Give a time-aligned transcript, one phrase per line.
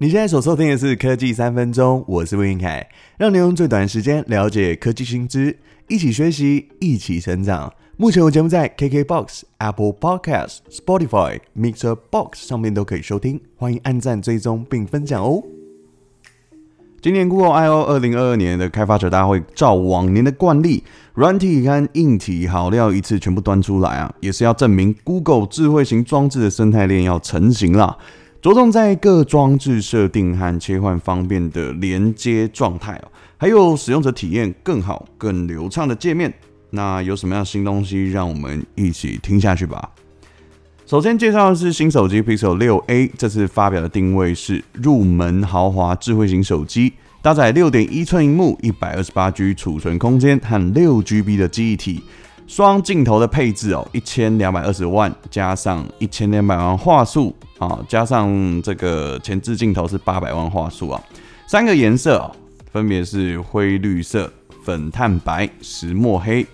[0.00, 7.72] 你现在所收听的是科技三分钟，我是魏云凯，让你用最短时间了解科技新知，一起学习，一起成长。
[7.96, 15.42] 目前我节目在 KKBOX、Apple Podcast、Spotify、Mixer Box 上面都可以收听，欢迎按赞、追踪并分享哦。
[17.02, 20.84] 今年 Google I/O 二零二二年的开发者大会，照往年的惯例，
[21.14, 27.98] 软体和硬体好料一次全部端出来啊，也是要证明 Google 智慧型装置的生态链要成型了。
[28.40, 36.32] 着重在各装置设定和切换方便的连接状态哦，还有使用者体验更好、更流畅的界面。
[36.70, 38.12] 那有什么样新东西？
[38.12, 39.90] 让我们一起听下去吧。
[40.86, 52.02] 首先介绍的是新手机 Pixel 6a，这次发表的定位是入门豪华智慧型手机，搭载六点一寸萤幕、一百二十八 G 储存空间和六 GB 的记忆体。
[52.48, 61.00] 双镜头的配置哦，一千两百二十万加上一千两百万画素啊，加上这个前置镜头是八百万画素啊。
[61.46, 62.32] 三个颜色哦，
[62.72, 64.32] 分别是灰绿色、
[64.64, 66.44] 粉炭白、石墨黑。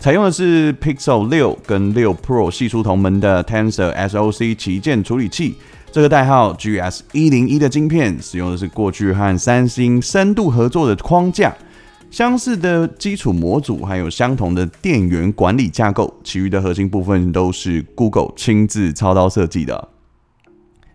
[0.00, 5.54] 采用的是 Pixel 六跟六 Pro 系出同门的 Tensor SoC 旗舰处理器，
[5.92, 11.54] 这个代号 GS 一零一的晶片，使用的是过去和三星深度合作的框架。
[12.12, 19.88] 相似的基础模组，还有相同的电源管理架构，其余的核心部分都是 Google 亲自操刀设计的。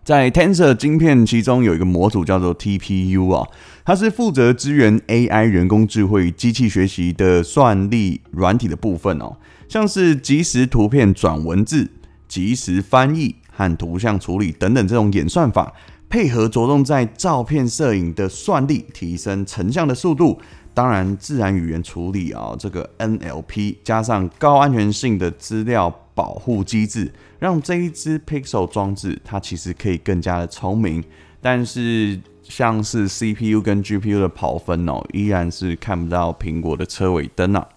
[0.04, 3.48] 在 Tensor 晶片，其中有一个模组叫做 TPU 啊，
[3.84, 9.38] 它是负责支援 AI 人工智慧、机器学习的算力软体的部分哦，
[9.68, 11.90] 像是即时图片转文字、
[12.28, 15.74] 即时翻译和图像处理等等这种演算法，
[16.08, 20.38] 配合着重在照片摄影的算力，提升成像的速度。
[20.78, 31.02] 当然，自然语言处理啊，这个 NLP 加上高安全性的资料保护机制，让这一支 Pixel 装置它其实可以更加的聪明。
[31.40, 37.68] 但是，像是 CPU 跟 GPU 的跑分哦，依然是看不到苹果的车尾灯啊。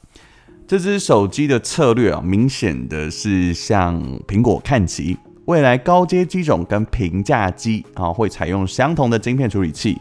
[0.67, 9.97] 这支手机的策略啊，明显的是向苹果看齐，未来高阶机种跟平价机啊，会采用相同的晶片处理器。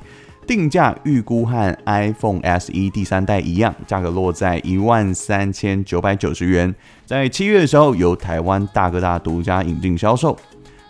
[0.51, 6.75] 定价预估和 iPhone SE 第三代一样，价格落在一万三千九百九十元，
[7.07, 10.37] 在七月的时候由台湾大哥大独家引进销售。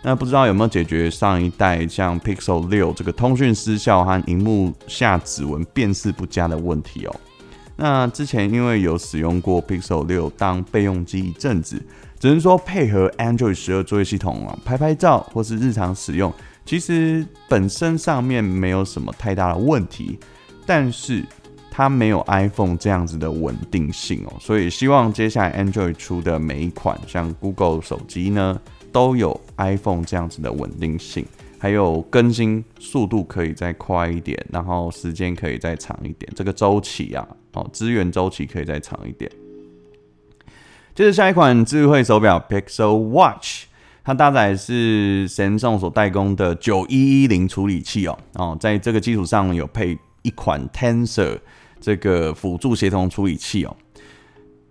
[0.01, 7.15] 那不知道有没有解决上一代像 Pixel 六这个通讯失效和荧幕下指纹辨识不佳的问题哦？
[7.75, 11.79] 那之前因为有使用过 Pixel 六当备用机一阵子，
[12.19, 16.33] 只能说配合 Android 十二作业系统啊，拍拍照或是日常使用。
[16.71, 20.17] 其实本身上面没有什么太大的问题，
[20.65, 21.21] 但是
[21.69, 28.57] 它没有 iPhone 这样子的稳定性哦，所以希望接下来 Android 出的每一款像 Google 手机呢，
[28.89, 31.25] 都有 iPhone 这样子的稳定性，
[31.59, 39.29] 还有更新速度可以再快一点，然后时间可以再长一点，这个周期啊，哦，资源周期可以再长一点。
[40.95, 43.65] 接着下一款智慧手表 Pixel Watch。
[44.03, 51.37] 它搭载是 Samsung 所代工的九一一零处理器哦，哦，在这个基础上有配一款 Tensor
[51.79, 53.75] 这个辅助协同处理器哦，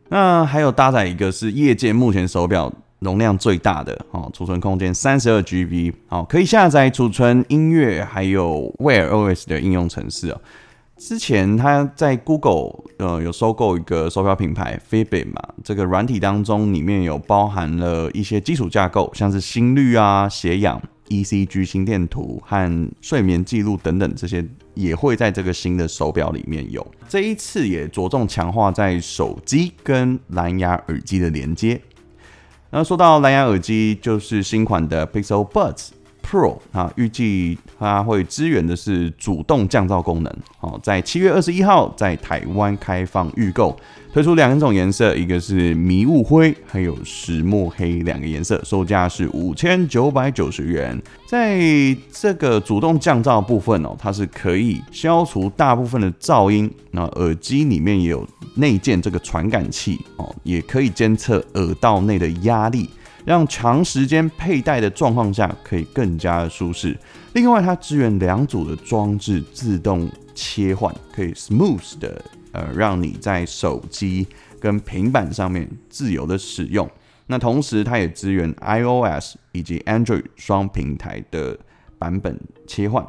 [0.09, 10.41] 那还有搭载一个是业界目前手表容量最大的哦，储存空间三十二 GB 哦，可以下载储存音乐还有 Wear OS 的应用程式哦。
[11.01, 26.87] 之前他在 Google 呃有收购一个手表品牌 Fitbit 嘛，这个软体当中里面有包含了一些基础架构，像是心率啊、血氧、ECG 心电图和睡眠记录等等，这些也会在这个新的手表里面有。
[27.09, 31.81] 这一次也着重强化在手机跟蓝牙耳机的连接。
[32.69, 35.89] 那说到蓝牙耳机，就是新款的 Pixel Buds。
[36.31, 40.33] Pro 啊，预计它会支援的是主动降噪功能。
[40.59, 43.77] 好，在七月二十一号在台湾开放预购，
[44.13, 50.97] 推出两种颜色，一个是迷雾灰，还有石墨黑两个颜色，售价是五千九百九十元。
[51.27, 51.59] 在
[52.13, 56.73] 这个主动降噪部分哦，它是可以消除大部分的噪音。
[56.93, 58.25] 那耳机里面也有
[58.55, 62.89] 内建这个传感器哦，也可以监测耳道内的压力。
[63.25, 66.97] 让长时间佩戴的状况下可以更加的舒适。
[67.35, 72.23] 另外，它支援两组的装置自动切换，可以 smooth 的
[72.53, 74.27] 呃让你在手机
[74.59, 76.89] 跟平板上面自由的使用。
[77.27, 81.57] 那同时，它也支援 iOS 以及 Android 双平台的
[81.99, 83.07] 版本切换。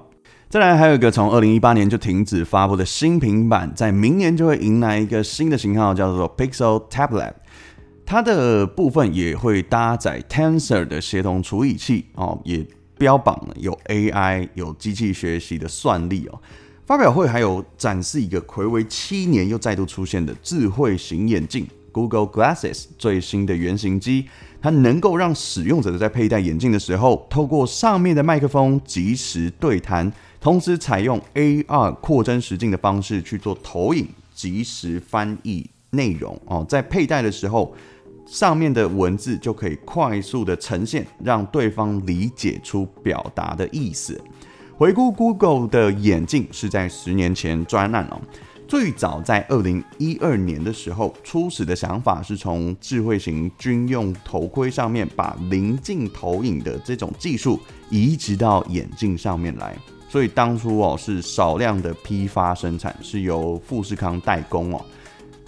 [0.47, 7.33] 再来，还有一个从二零一八年就停止发布的新平板，在明年就会迎来一个新的型号，叫做 Pixel Tablet。
[8.11, 12.67] 它的部分也会搭载 Tensor 的协同处理器哦，也
[12.97, 16.37] 标榜有 AI、有机器学习的算力哦。
[16.85, 24.25] 发表会还有展示一个睽违七年又再度出现的智慧型眼镜 Google Glasses 最新的原型机，
[24.61, 30.11] 它能够让使用者在佩戴眼镜的时候，透过上面的麦克风即时对谈，
[30.41, 34.05] 同时采用 AR 扩增实境的方式去做投影，
[34.35, 36.65] 即时翻译内容哦。
[36.67, 37.73] 在佩戴的时候，
[38.31, 44.19] 上面的文字就可以快速的呈现，让对方理解出表达的意思。
[44.77, 48.21] 回顾 Google 的眼镜是在十年前专案哦，
[48.69, 59.75] 最早在二零一二年的时候，初始的想法是从智慧型军用头盔上面把棱镜投影的这种技术移植到眼镜上面来，
[60.07, 64.81] 所以当初哦是少量的批发生产，是由富士康代工哦。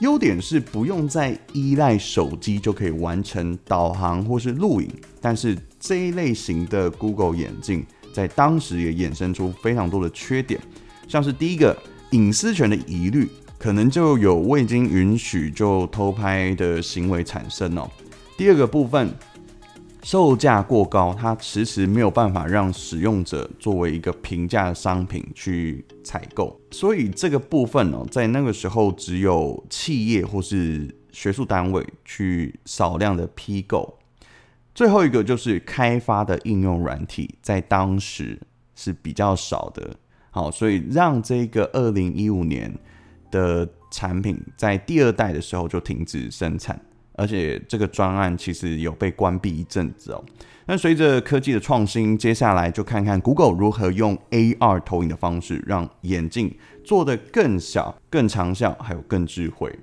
[0.04, 4.90] 优点是不用再依赖手机就可以完成导航或是录影，
[5.22, 10.60] 但是这一类型的 Google 眼镜在当时也衍生出非常多的缺点，
[11.08, 11.74] 像是第一个
[12.12, 17.90] 隐私权的疑虑，可能就有未经允许就偷拍的行为产生哦。
[18.38, 19.10] 第二个部分。
[20.04, 33.98] 售价过高，它迟迟没有办法让使用者作为一个平价的商品去采购，所以这个部分呢，在那个时候只有企业或是学术单位去少量的批购。
[34.76, 38.38] 最后一个就是开发的应用软体，在当时
[38.76, 39.96] 是比较少的，
[40.32, 42.78] 好，所以让这个二零一五年
[43.32, 46.80] 的产品在第二代的时候就停止生产。
[47.15, 50.24] 而且这个专案其实有被关闭一阵子哦。
[50.65, 56.56] 那随着科技的创新，接下来就看看 Google 如何用 AR 投影的方式，让眼镜
[56.86, 59.77] 做得更小、更长效，还有更智慧。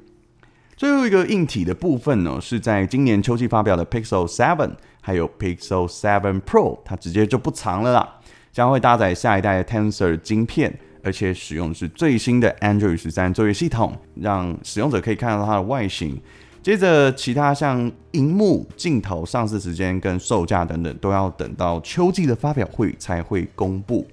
[0.77, 4.71] 最后一个硬体的部分呢，是在今年秋季发表的 Pixel 7，
[5.03, 8.17] 还有 Pixel 7 Pro，它直接就不藏了啦，
[8.50, 10.75] 将会搭载下一代的 Tensor 晶片，
[11.05, 16.19] 而且使用的是最新的 Android 十三作业系统，让使用者可以看到它的外形。
[16.62, 24.07] 接着，其他像荧幕、镜头、上市时间跟售价等等，都要等到秋季的发表会才会公布。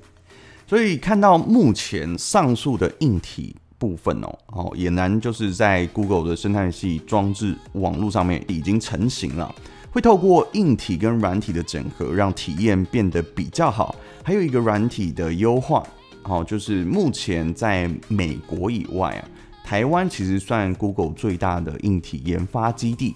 [0.65, 9.53] 所以看到目前上述的硬体部分哦，哦，俨然就是在 Google 的生态系装置网络上面已经成型了。
[9.91, 13.95] 会透过硬体跟软体的整合，让体验变得比较好。
[14.23, 15.83] 还有一个软体的优化，
[16.23, 19.27] 哦，就是目前在美国以外啊。
[19.67, 23.13] 台湾其实算 Google 最大的硬体研发基地，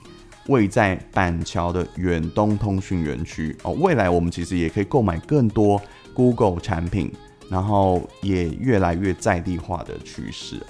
[0.47, 3.71] 位在板桥的远东通讯园区哦。
[3.79, 5.81] 未来我们其实也可以购买更多
[6.13, 7.09] Google 产品，
[7.49, 10.61] 然后也越来越在地化的趋势。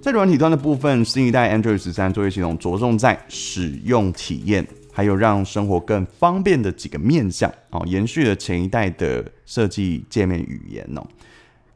[0.00, 11.06] 在软体端的部分，新一代 Android 十三作业系统着重在使用体验，还有让生活更方便的几个面向哦，延续了前一代的设计界面语言哦。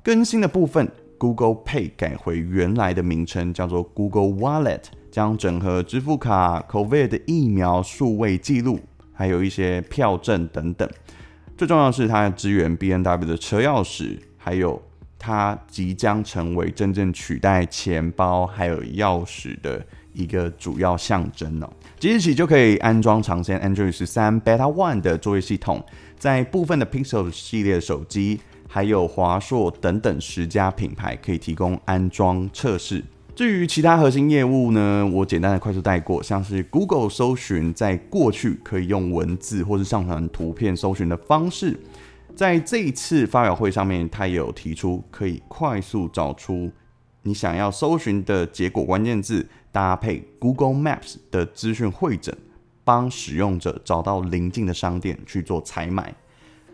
[0.02, 0.90] 更新的部分。
[1.20, 8.80] Google Pay 改回原来的名称，叫做 Google Wallet，将整合支付卡、COVID 的疫苗数位记录，
[9.12, 10.88] 还有一些票证等等。
[11.58, 14.80] 最重要的是，它支援 BNW 的车钥匙，还有
[15.18, 19.84] 它即将成为真正取代钱包还有钥匙的
[20.14, 21.70] 一个主要象征哦。
[21.98, 25.84] 即日起就可以安装尝鲜 Android 十三 Beta One 的作业系统，
[26.18, 28.40] 在部分的 Pixel 系列手机。
[28.72, 33.02] 还有华硕等等十家品牌可以提供安装测试。
[33.34, 41.80] 至于其他核心业务呢，我简单的快速带过，像是 Google 搜寻，在过去可以用文字或是上传图片搜寻的方式，
[42.36, 46.70] 在这一次发表会上面，它也有提出可以快速找出
[47.22, 52.32] 你想要搜寻的结果关键字，搭配 Google Maps 的资讯汇整，
[52.84, 56.14] 帮使用者找到邻近的商店去做采买。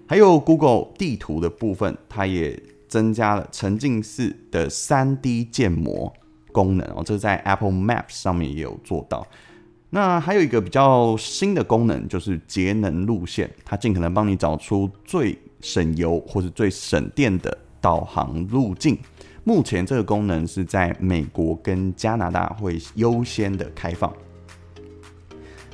[0.09, 6.13] 还有 Google 地图的部分，它也增加了沉浸式的 3D 建模
[6.53, 9.27] 功能哦，这在 Apple Maps 上面也有做到。
[9.91, 18.99] 那还有一个比较新的功能，就是节能路线，它尽可能帮你找出最省油或者最省电的导航路径。
[19.45, 24.13] 目前这个功能是在美国跟加拿大会优先的开放。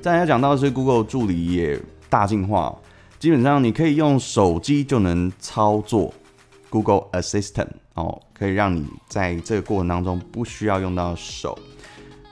[0.00, 2.78] 再来讲到的是 Google 助理也大进化。
[3.22, 6.12] 基本上你可以用手机就能操作
[6.68, 11.56] Google Assistant 哦，可以让你在这个过程当中不需要用到手。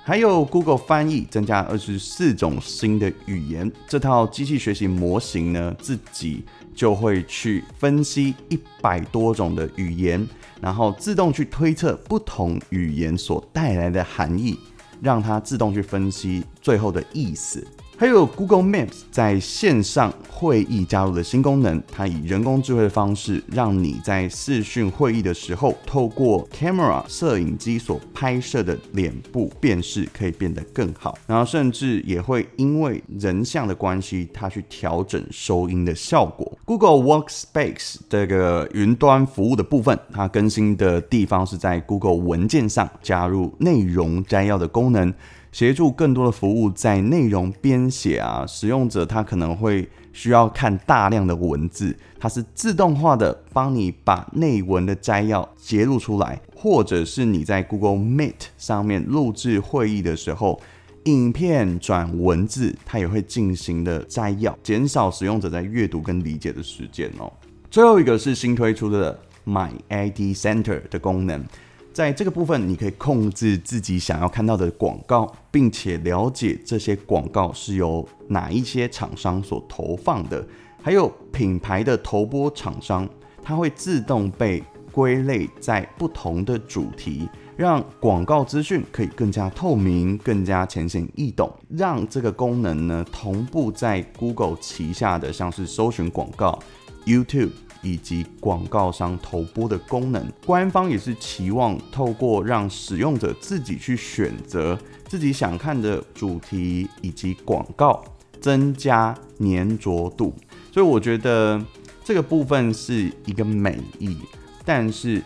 [0.02, 6.42] 还有 Google 翻译增加二十四种新的语言，这套机器学习模型呢，自己
[6.75, 10.26] 就会去分析一百多种的语言，
[10.61, 14.59] 然后自动去推测不同语言所带来的含义，
[15.00, 17.64] 让它自动去分析最后的意思。
[18.00, 36.50] 还有 Google Maps 在线上会议加入的新功能，它以人工智慧的方式，让你在视讯会议的时候，透过 camera 摄影机所拍摄的脸部辨识可以变得更好，然后甚至也会因为人像的关系，它去调整收音的效果。
[36.70, 45.12] Google Workspace 这个云端服务的部分，它更新的地方是在 Google 文件上加入内容摘要的功能。
[45.50, 60.60] 协助更多的服务在内容编写啊，使用者他可能会需要看大量的文字，它是自动化的帮你把内文的摘要截录出来，或者是你在 Google Meet 上面录制会议的时候，
[61.04, 67.33] 影片转文字，它也会进行的摘要，减少使用者在阅读跟理解的时间哦。
[67.71, 71.45] 最后一个是新推出的 My ID Center 的功能。
[71.92, 80.47] 在这个部分，你可以控制自己想要看到的广告，并且了解这些广告是由哪一些厂商所投放的，
[80.83, 83.09] 还有品牌的投播厂商，
[83.42, 87.28] 它会自动被归类在不同的主题，
[87.60, 96.58] 让广告资讯可以更加透明、更加浅显易懂，让这个功能呢同步在 Google 旗下的像是搜寻广告、
[97.04, 97.50] YouTube。
[97.82, 108.04] 以及广告商投播的功能，官方也是期望透过让使用者自己去选择自己想看的主题以及广告，
[108.38, 110.34] 增加黏着度。
[110.70, 111.58] 所以我觉得
[112.04, 114.14] 这个部分是一个美意，
[114.62, 115.22] 但是。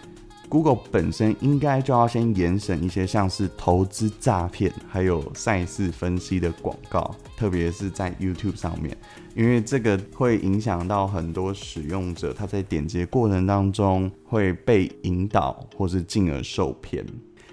[0.49, 8.97] Google 本身应该就要先严审一些像是投资诈骗，还有赛事分析的广告，特别是在 YouTube 上面，
[9.35, 17.05] 因为这个会影响到很多使用者，他在点击过程当中会被引导，或是进而受骗。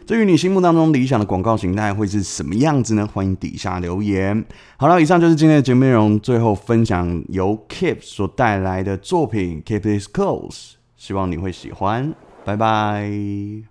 [0.05, 3.07] 至于你心目当中理想的广告形态会是什么样子呢？
[3.13, 4.43] 欢迎底下留言。
[4.75, 12.13] 好了，以上就是今天的节目内容，最后分享由 Keep 所带来的作品 Keep This Close，希望你会喜欢。
[12.51, 13.70] 拜拜。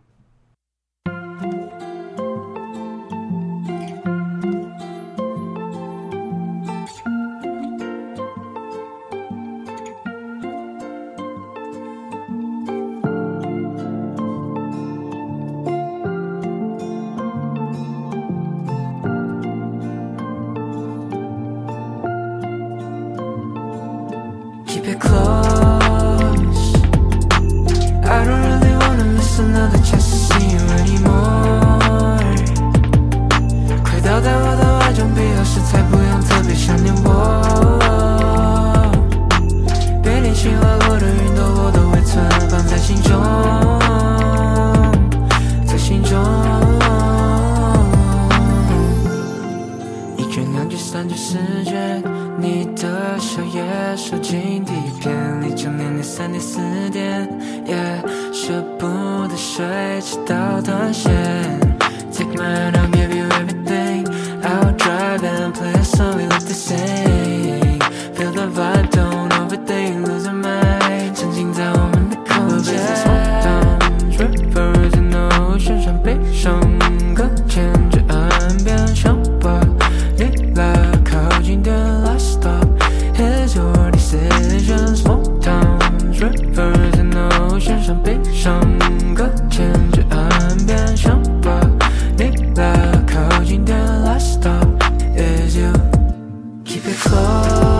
[97.31, 97.80] 所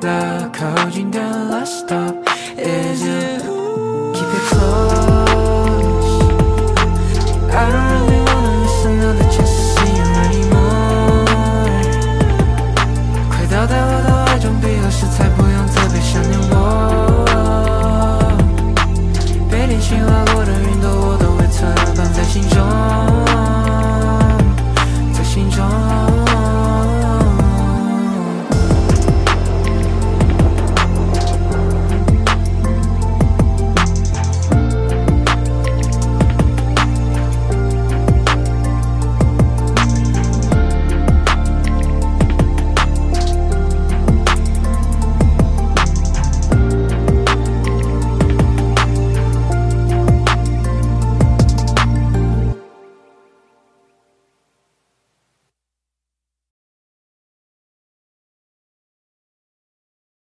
[0.00, 2.14] the cold, the last stop
[2.56, 4.12] is you.
[4.14, 5.05] Keep it close.